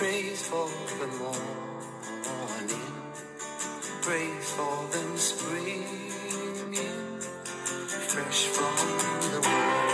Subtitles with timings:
[0.00, 0.66] praise for
[0.98, 1.44] the morning,
[4.00, 5.84] praise for them springing
[8.08, 8.76] fresh from
[9.30, 9.90] the world.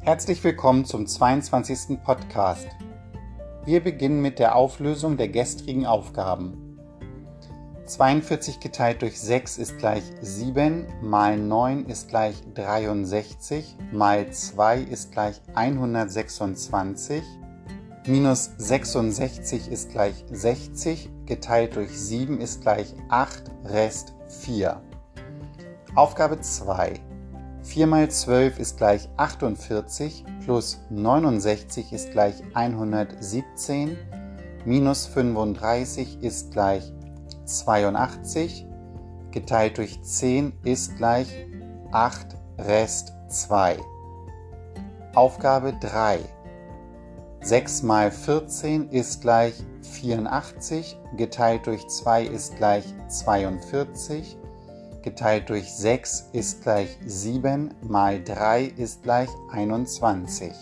[0.00, 1.98] Herzlich willkommen zum 22.
[2.02, 2.66] Podcast.
[3.66, 6.71] Wir beginnen mit der Auflösung der gestrigen Aufgaben.
[7.92, 15.12] 42 geteilt durch 6 ist gleich 7, mal 9 ist gleich 63, mal 2 ist
[15.12, 17.22] gleich 126,
[18.06, 24.80] minus 66 ist gleich 60, geteilt durch 7 ist gleich 8, Rest 4.
[25.94, 26.94] Aufgabe 2.
[27.62, 33.98] 4 mal 12 ist gleich 48 plus 69 ist gleich 117
[34.64, 36.90] minus 35 ist gleich
[37.44, 38.66] 82
[39.30, 41.28] geteilt durch 10 ist gleich
[41.90, 43.76] 8 Rest 2.
[45.14, 46.20] Aufgabe 3.
[47.42, 54.38] 6 mal 14 ist gleich 84 geteilt durch 2 ist gleich 42
[55.02, 60.52] geteilt durch 6 ist gleich 7 mal 3 ist gleich 21.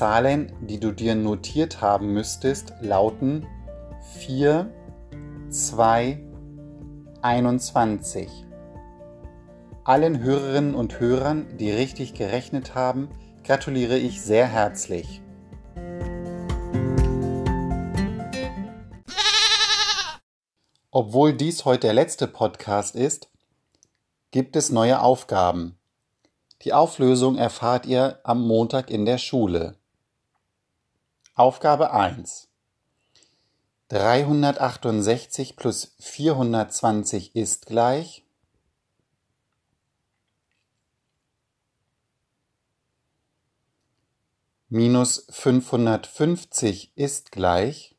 [0.00, 3.46] Zahlen, die du dir notiert haben müsstest, lauten
[4.14, 4.72] 4,
[5.50, 6.18] 2,
[7.20, 8.30] 21.
[9.84, 13.10] Allen Hörerinnen und Hörern, die richtig gerechnet haben,
[13.44, 15.20] gratuliere ich sehr herzlich.
[20.90, 23.28] Obwohl dies heute der letzte Podcast ist,
[24.30, 25.78] gibt es neue Aufgaben.
[26.62, 29.76] Die Auflösung erfahrt ihr am Montag in der Schule.
[31.40, 32.48] Aufgabe 1.
[33.88, 38.26] 368 plus 420 ist gleich
[44.68, 47.96] minus 550 ist gleich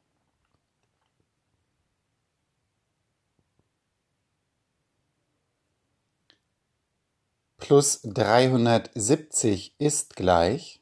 [7.57, 10.80] plus 370 ist gleich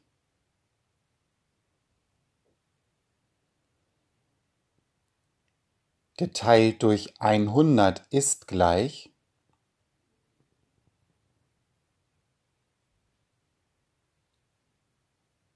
[6.19, 9.09] geteilt durch 100 ist gleich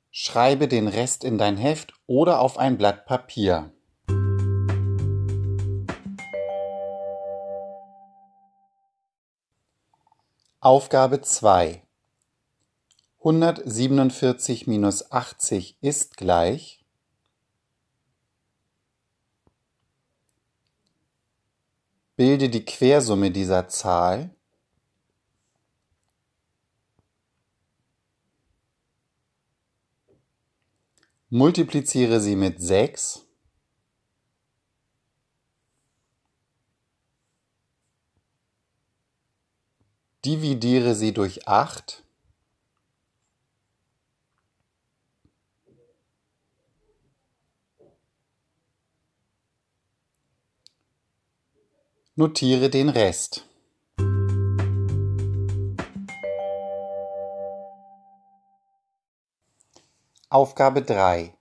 [0.09, 3.73] Schreibe den Rest in dein Heft oder auf ein Blatt Papier.
[10.61, 11.83] Aufgabe 2.
[13.17, 16.82] 147 minus 80 ist gleich
[22.15, 24.29] Bilde die Quersumme dieser Zahl
[31.29, 33.25] Multipliziere sie mit 6
[40.23, 42.02] Dividiere sie durch 8.
[52.15, 53.43] Notiere den Rest.
[60.29, 61.35] Aufgabe 3.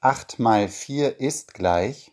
[0.00, 2.12] 8 mal 4 ist gleich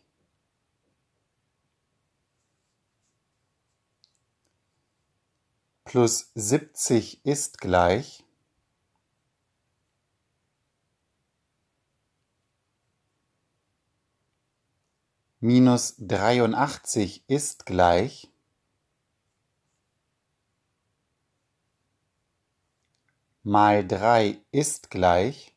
[5.85, 8.23] plus 70 ist gleich
[15.39, 18.29] minus 83 ist gleich
[23.43, 25.53] mal 3 ist gleich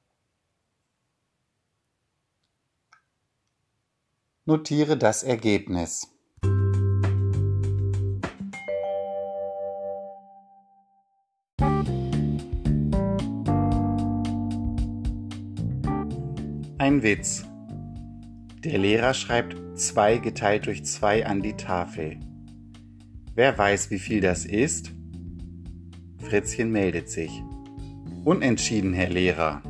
[4.51, 6.09] Notiere das Ergebnis.
[16.79, 17.50] Ein Witz.
[18.63, 22.21] Der Lehrer schreibt 2 geteilt durch 2 an die Tafel.
[23.35, 24.93] Wer weiß, wie viel das ist?
[26.19, 27.31] Fritzchen meldet sich.
[28.23, 29.63] Unentschieden, Herr Lehrer.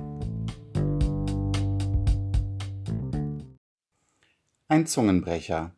[4.66, 5.72] Ein Zungenbrecher.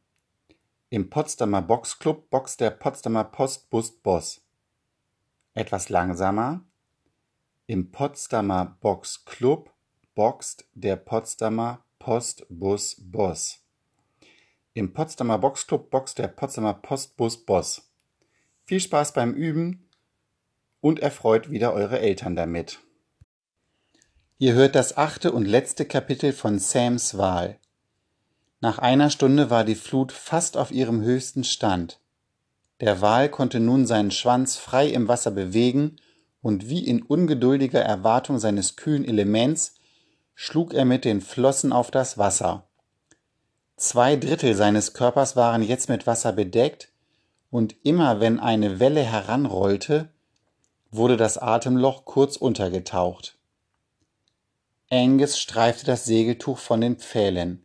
[0.89, 4.41] Im Potsdamer Boxclub boxt der Potsdamer Postbus Boss.
[5.53, 6.65] Etwas langsamer.
[7.67, 9.71] Im Potsdamer Boxclub
[10.15, 13.61] boxt der Potsdamer Postbus Boss.
[14.75, 17.93] Im Potsdamer Boxclub boxt der Potsdamer Postbus Boss.
[18.65, 19.89] Viel Spaß beim Üben
[20.81, 22.81] und erfreut wieder eure Eltern damit.
[24.39, 27.61] Ihr hört das achte und letzte Kapitel von Sams Wahl.
[28.61, 32.01] Nach einer Stunde war die Flut fast auf ihrem höchsten Stand.
[32.81, 35.99] Der Wal konnte nun seinen Schwanz frei im Wasser bewegen,
[36.41, 39.77] und wie in ungeduldiger Erwartung seines kühlen Elements
[40.45, 42.67] schlug er mit den Flossen auf das Wasser.
[43.77, 46.89] Zwei Drittel seines Körpers waren jetzt mit Wasser bedeckt,
[47.53, 50.09] und immer wenn eine Welle heranrollte,
[50.91, 53.39] wurde das Atemloch kurz untergetaucht.
[54.91, 57.65] Angus streifte das Segeltuch von den Pfählen.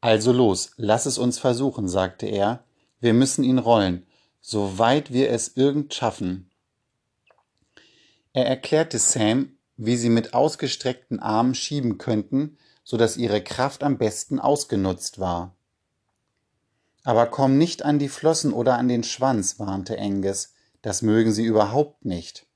[0.00, 2.64] Also los, lass es uns versuchen, sagte er.
[2.98, 4.08] Wir müssen ihn rollen,
[4.40, 6.50] so weit wir es irgend schaffen.
[8.32, 13.96] Er erklärte Sam, wie sie mit ausgestreckten Armen schieben könnten, so dass ihre Kraft am
[13.96, 15.54] besten ausgenutzt war.
[17.02, 21.44] Aber komm nicht an die Flossen oder an den Schwanz, warnte Angus, das mögen sie
[21.44, 22.46] überhaupt nicht.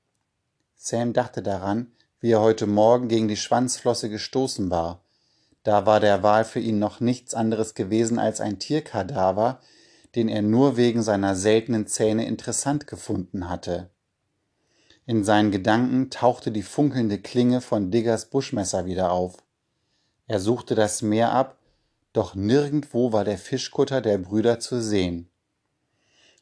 [0.75, 5.01] Sam dachte daran, wie er heute Morgen gegen die Schwanzflosse gestoßen war.
[5.63, 9.59] Da war der Wal für ihn noch nichts anderes gewesen als ein Tierkadaver,
[10.13, 13.89] den er nur wegen seiner seltenen Zähne interessant gefunden hatte.
[15.07, 19.37] In seinen Gedanken tauchte die funkelnde Klinge von Diggers Buschmesser wieder auf.
[20.27, 21.59] Er suchte das Meer ab,
[22.11, 25.29] doch nirgendwo war der Fischkutter der Brüder zu sehen.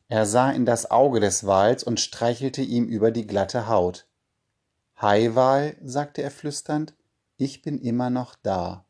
[0.08, 4.06] Er sah in das Auge des Wals und streichelte ihm über die glatte Haut.
[4.96, 6.94] Hi, Wal, sagte er flüsternd,
[7.36, 8.86] ich bin immer noch da.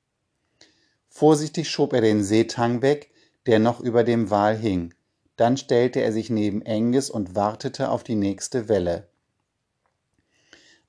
[1.08, 3.12] Vorsichtig schob er den Seetang weg,
[3.48, 4.94] der noch über dem Wal hing.
[5.36, 9.08] Dann stellte er sich neben Angus und wartete auf die nächste Welle.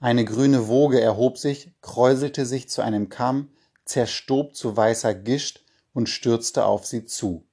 [0.05, 3.49] Eine grüne Woge erhob sich, kräuselte sich zu einem Kamm,
[3.87, 5.65] zerstob zu weißer Gischt
[5.95, 7.47] und stürzte auf sie zu.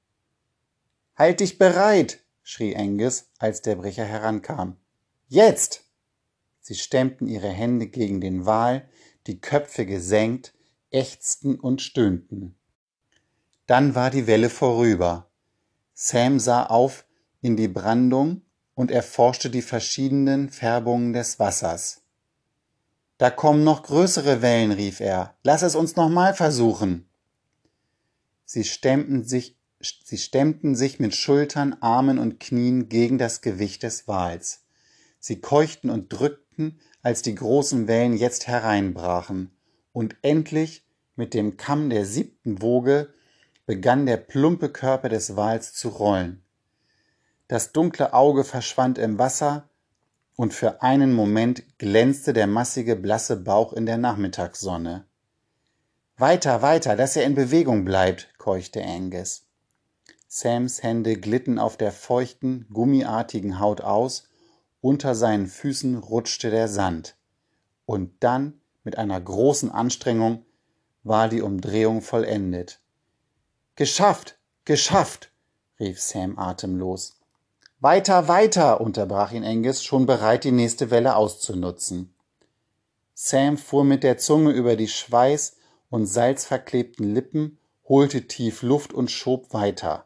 [1.16, 2.20] Halt dich bereit!
[2.44, 4.76] schrie Angus, als der Brecher herankam.
[5.30, 5.86] Jetzt!
[6.60, 8.86] Sie stemmten ihre Hände gegen den Wal,
[9.28, 10.54] die Köpfe gesenkt,
[10.90, 12.56] ächzten und stöhnten.
[13.66, 15.32] Dann war die Welle vorüber.
[15.94, 17.06] Sam sah auf
[17.42, 18.42] in die Brandung
[18.76, 22.01] und erforschte die verschiedenen Färbungen des Wassers.
[23.22, 25.36] Da kommen noch größere Wellen, rief er.
[25.44, 27.08] Lass es uns nochmal versuchen.
[28.46, 34.08] Sie stemmten sich, sie stemmten sich mit Schultern, Armen und Knien gegen das Gewicht des
[34.08, 34.64] Wals.
[35.20, 39.52] Sie keuchten und drückten, als die großen Wellen jetzt hereinbrachen.
[39.94, 40.84] Und endlich,
[41.16, 43.14] mit dem Kamm der siebten Woge,
[43.68, 46.42] begann der plumpe Körper des Wals zu rollen.
[47.48, 49.70] Das dunkle Auge verschwand im Wasser,
[50.36, 55.06] und für einen Moment glänzte der massige blasse Bauch in der Nachmittagssonne.
[56.18, 59.48] Weiter, weiter, dass er in Bewegung bleibt, keuchte Angus.
[60.28, 64.30] Sams Hände glitten auf der feuchten, gummiartigen Haut aus,
[64.80, 67.16] unter seinen Füßen rutschte der Sand.
[67.86, 70.46] Und dann, mit einer großen Anstrengung,
[71.04, 72.82] war die Umdrehung vollendet.
[73.76, 75.32] Geschafft, geschafft,
[75.80, 77.21] rief Sam atemlos.
[77.84, 82.14] Weiter, weiter, unterbrach ihn Angus, schon bereit, die nächste Welle auszunutzen.
[83.16, 85.54] Sam fuhr mit der Zunge über die schweiß-
[85.90, 87.58] und salzverklebten Lippen,
[87.90, 90.06] holte tief Luft und schob weiter.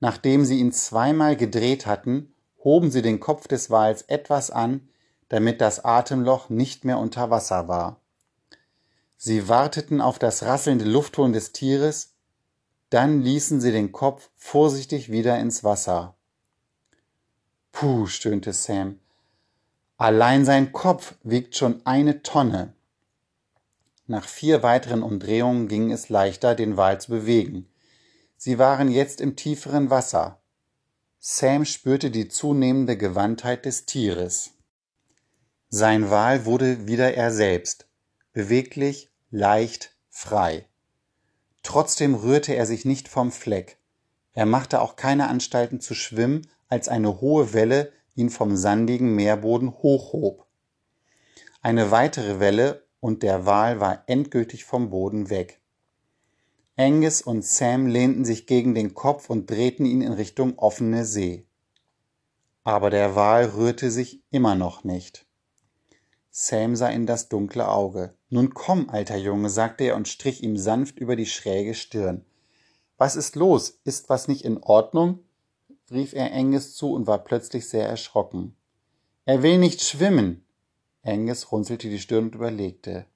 [0.00, 4.88] Nachdem sie ihn zweimal gedreht hatten, hoben sie den Kopf des Wals etwas an,
[5.28, 8.00] damit das Atemloch nicht mehr unter Wasser war.
[9.16, 12.14] Sie warteten auf das rasselnde Luftholen des Tieres,
[12.90, 16.16] dann ließen sie den Kopf vorsichtig wieder ins Wasser.
[17.74, 19.00] Puh, stöhnte Sam.
[19.96, 22.72] Allein sein Kopf wiegt schon eine Tonne.
[24.06, 27.68] Nach vier weiteren Umdrehungen ging es leichter, den Wal zu bewegen.
[28.36, 30.40] Sie waren jetzt im tieferen Wasser.
[31.18, 34.52] Sam spürte die zunehmende Gewandtheit des Tieres.
[35.68, 37.88] Sein Wal wurde wieder er selbst,
[38.32, 40.68] beweglich, leicht, frei.
[41.64, 43.78] Trotzdem rührte er sich nicht vom Fleck.
[44.32, 49.70] Er machte auch keine Anstalten zu schwimmen, als eine hohe Welle ihn vom sandigen Meerboden
[49.70, 50.46] hochhob.
[51.62, 55.60] Eine weitere Welle und der Wal war endgültig vom Boden weg.
[56.76, 61.46] Angus und Sam lehnten sich gegen den Kopf und drehten ihn in Richtung offene See.
[62.64, 65.26] Aber der Wal rührte sich immer noch nicht.
[66.30, 68.16] Sam sah in das dunkle Auge.
[68.28, 72.24] Nun komm, alter Junge, sagte er und strich ihm sanft über die schräge Stirn.
[72.96, 73.80] Was ist los?
[73.84, 75.20] Ist was nicht in Ordnung?
[75.90, 78.56] Rief er Angus zu und war plötzlich sehr erschrocken.
[79.24, 80.44] Er will nicht schwimmen.
[81.02, 83.06] Angus runzelte die Stirn und überlegte.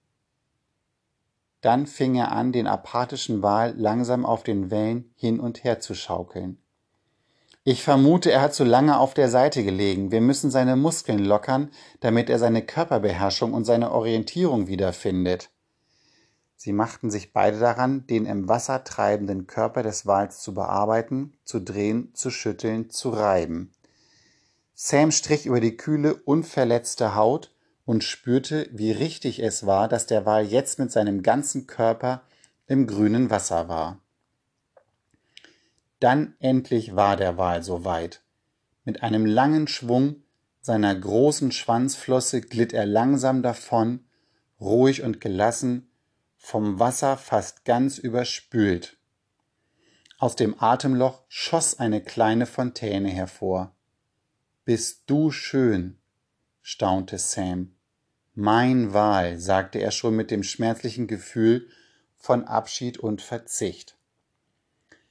[1.60, 5.94] Dann fing er an, den apathischen Wal langsam auf den Wellen hin und her zu
[5.94, 6.58] schaukeln.
[7.64, 10.10] Ich vermute, er hat zu lange auf der Seite gelegen.
[10.10, 11.70] Wir müssen seine Muskeln lockern,
[12.00, 15.50] damit er seine Körperbeherrschung und seine Orientierung wiederfindet.
[16.60, 21.60] Sie machten sich beide daran, den im Wasser treibenden Körper des Wals zu bearbeiten, zu
[21.60, 23.70] drehen, zu schütteln, zu reiben.
[24.74, 30.26] Sam strich über die kühle, unverletzte Haut und spürte, wie richtig es war, dass der
[30.26, 32.22] Wal jetzt mit seinem ganzen Körper
[32.66, 34.00] im grünen Wasser war.
[36.00, 38.20] Dann endlich war der Wal soweit.
[38.84, 40.24] Mit einem langen Schwung
[40.60, 44.00] seiner großen Schwanzflosse glitt er langsam davon,
[44.60, 45.87] ruhig und gelassen,
[46.38, 48.96] vom Wasser fast ganz überspült.
[50.18, 53.74] Aus dem Atemloch schoss eine kleine Fontäne hervor.
[54.64, 55.98] Bist du schön,
[56.62, 57.74] staunte Sam.
[58.34, 61.68] Mein Wal, sagte er schon mit dem schmerzlichen Gefühl
[62.16, 63.96] von Abschied und Verzicht.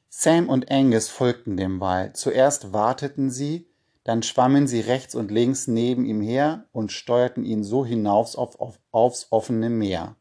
[0.10, 2.14] Sam und Angus folgten dem Wal.
[2.14, 3.68] Zuerst warteten sie,
[4.04, 8.60] dann schwammen sie rechts und links neben ihm her und steuerten ihn so hinaus auf,
[8.60, 10.16] auf, aufs offene Meer.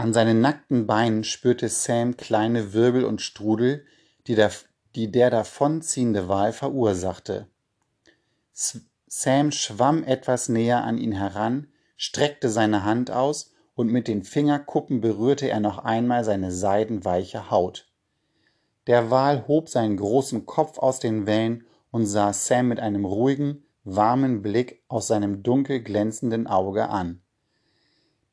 [0.00, 3.84] An seinen nackten Beinen spürte Sam kleine Wirbel und Strudel,
[4.26, 4.50] die der,
[4.94, 7.48] die der davonziehende Wal verursachte.
[8.50, 11.66] Sam schwamm etwas näher an ihn heran,
[11.98, 17.86] streckte seine Hand aus und mit den Fingerkuppen berührte er noch einmal seine seidenweiche Haut.
[18.86, 23.64] Der Wal hob seinen großen Kopf aus den Wellen und sah Sam mit einem ruhigen,
[23.84, 27.20] warmen Blick aus seinem dunkel glänzenden Auge an.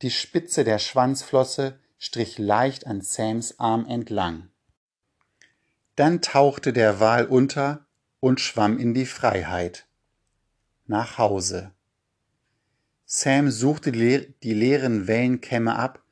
[0.02, 4.50] Die Spitze der Schwanzflosse strich leicht an Sams Arm entlang.
[5.96, 7.88] Dann tauchte der Wal unter
[8.20, 9.88] und schwamm in die Freiheit
[10.88, 11.72] nach Hause.
[13.06, 16.04] Sam suchte die leeren Wellenkämme ab,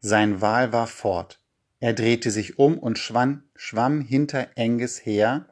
[0.00, 1.40] sein Wal war fort.
[1.80, 5.48] Er drehte sich um und schwamm, hinter Angus her,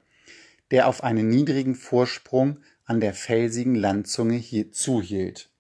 [0.71, 5.52] der auf einen niedrigen Vorsprung an der felsigen Landzunge zuhielt.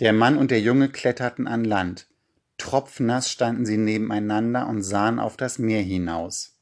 [0.00, 2.08] Der Mann und der Junge kletterten an Land.
[2.56, 6.56] Tropfnass standen sie nebeneinander und sahen auf das Meer hinaus.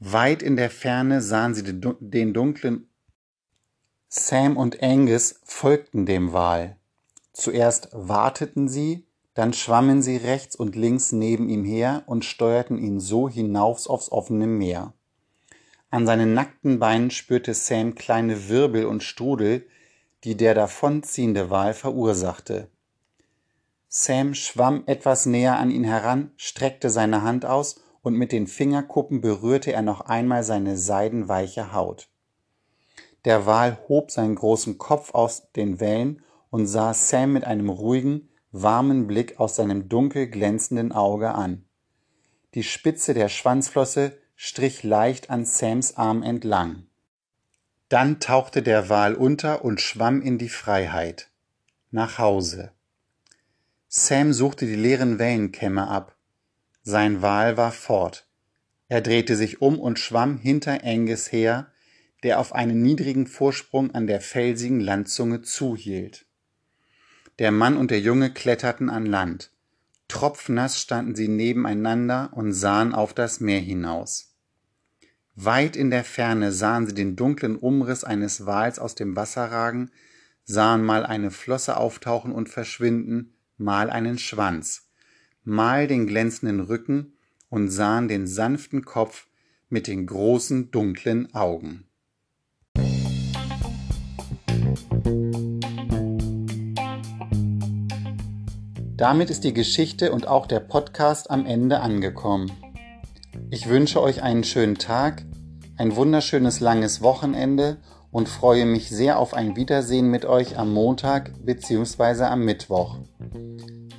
[0.00, 2.88] Weit in der Ferne sahen sie den dunklen
[4.08, 6.76] Sam und Angus folgten dem Wal.
[7.32, 12.98] Zuerst warteten sie, dann schwammen sie rechts und links neben ihm her und steuerten ihn
[12.98, 14.94] so hinauf aufs offene Meer.
[15.90, 19.66] An seinen nackten Beinen spürte Sam kleine Wirbel und Strudel,
[20.26, 22.68] die der davonziehende Wal verursachte.
[23.86, 29.20] Sam schwamm etwas näher an ihn heran, streckte seine Hand aus und mit den Fingerkuppen
[29.20, 32.08] berührte er noch einmal seine seidenweiche Haut.
[33.24, 38.28] Der Wal hob seinen großen Kopf aus den Wellen und sah Sam mit einem ruhigen,
[38.50, 41.68] warmen Blick aus seinem dunkel glänzenden Auge an.
[42.54, 46.85] Die Spitze der Schwanzflosse strich leicht an Sams Arm entlang.
[47.88, 51.30] Dann tauchte der Wal unter und schwamm in die Freiheit.
[51.90, 52.72] Nach Hause.
[53.88, 56.16] Sam suchte die leeren Wellenkämme ab.
[56.82, 58.28] Sein Wal war fort.
[58.88, 61.72] Er drehte sich um und schwamm hinter Angus her,
[62.22, 66.26] der auf einen niedrigen Vorsprung an der felsigen Landzunge zuhielt.
[67.38, 69.52] Der Mann und der Junge kletterten an Land.
[70.08, 74.35] Tropfnass standen sie nebeneinander und sahen auf das Meer hinaus.
[75.38, 79.90] Weit in der Ferne sahen sie den dunklen Umriss eines Wals aus dem Wasser ragen,
[80.44, 84.88] sahen mal eine Flosse auftauchen und verschwinden, mal einen Schwanz,
[85.44, 87.12] mal den glänzenden Rücken
[87.50, 89.26] und sahen den sanften Kopf
[89.68, 91.84] mit den großen dunklen Augen.
[98.96, 102.50] Damit ist die Geschichte und auch der Podcast am Ende angekommen.
[103.50, 105.24] Ich wünsche euch einen schönen Tag,
[105.76, 107.76] ein wunderschönes langes Wochenende
[108.10, 112.24] und freue mich sehr auf ein Wiedersehen mit euch am Montag bzw.
[112.24, 112.98] am Mittwoch.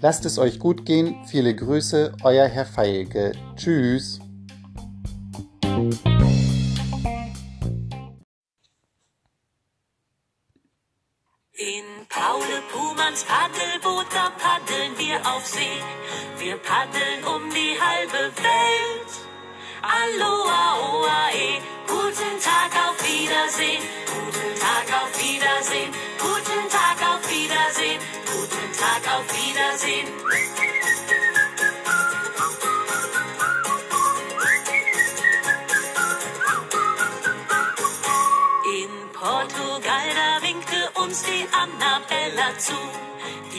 [0.02, 3.32] Lasst es euch gut gehen, viele Grüße, euer Herr Feilke.
[3.56, 4.20] Tschüss.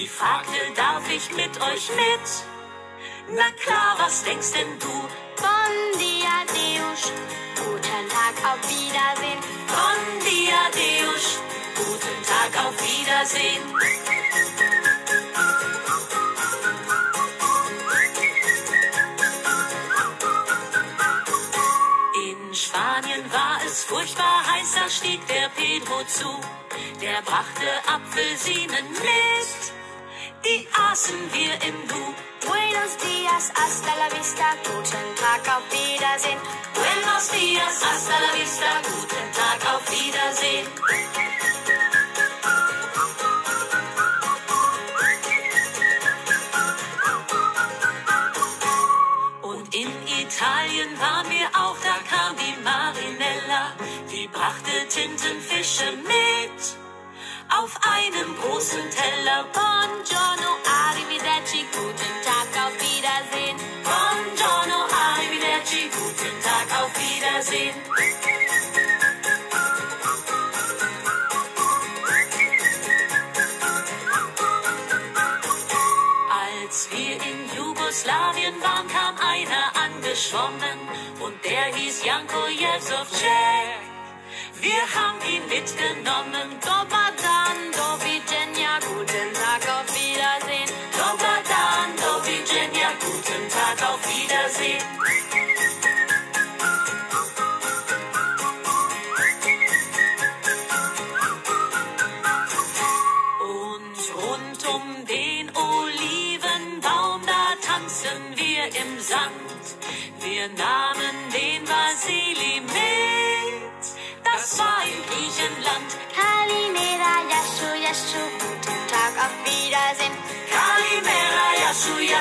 [0.08, 2.26] Fragte, darf ich mit euch mit?
[3.30, 4.94] Na klar, was denkst denn du?
[5.36, 7.12] Bon dia, Deus.
[7.56, 9.40] Guten Tag, auf Wiedersehen.
[9.68, 11.38] Bon dia, Deus.
[11.76, 13.62] Guten Tag, auf Wiedersehen.
[22.30, 26.40] In Spanien war es furchtbar heiß, da stieg der Pedro zu.
[27.00, 29.67] Der brachte Apfelsinen mit,
[30.44, 32.02] die aßen wir im Du.
[32.46, 34.44] Buenos dias, hasta la vista.
[34.64, 36.38] Guten Tag, auf Wiedersehen.
[36.74, 40.66] Buenos dias, hasta la vista, guten Tag, auf Wiedersehen.
[49.42, 53.72] Und in Italien waren wir auch, da kam die Marinella,
[54.10, 56.87] die brachte Tintenfische mit
[57.50, 59.44] auf einem großen Teller.
[59.52, 61.64] Buongiorno, arrivederci.
[61.72, 63.56] Guten Tag, auf Wiedersehen.
[63.82, 67.74] Buongiorno, arrivederci, guten Tag, auf Wiedersehen.
[76.30, 80.78] Als wir in Jugoslawien waren, kam einer angeschwommen
[81.20, 83.87] und der hieß Janko Jezovcek.
[84.60, 88.80] Wir haben ihn mitgenommen, Dobar dan, do widzenia.
[88.80, 90.68] Guten Tag, auf Wiedersehen.
[90.92, 95.17] Dobar dan, do widzenia, guten Tag, auf Wiedersehen.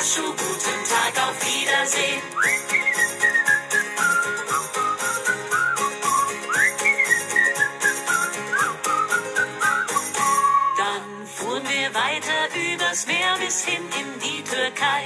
[0.07, 2.21] Yashu, guten Tag, auf Wiedersehen.
[10.77, 12.41] Dann fuhren wir weiter
[12.73, 15.03] übers Meer bis hin in die Türkei.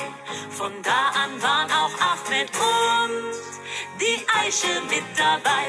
[0.52, 5.66] Von da an waren auch Ahmed und die Eiche mit dabei.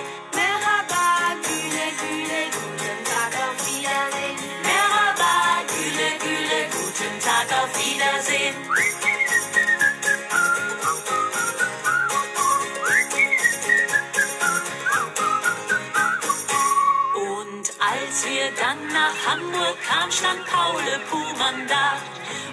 [19.92, 21.88] Kamen, stand Paule Puhmann da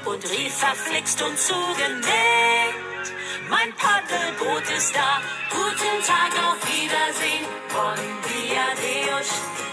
[0.09, 3.05] und rief verflixt und zugenäht.
[3.49, 7.45] Mein Paddelboot ist da, guten Tag, auf Wiedersehen.
[7.73, 9.29] Bon dia, Deus.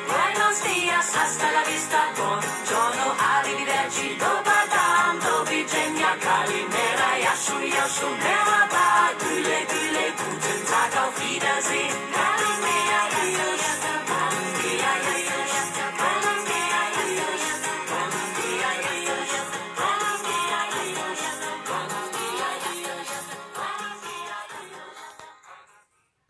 [0.07, 2.01] Buenos dias, hasta la vista.
[2.19, 4.09] Buongiorno, arrivederci.
[4.23, 12.36] Dobadam, dovidenia, kalimera, yashu, yashu, merhaba, güle, güle, guten Tag, auf Wiedersehen.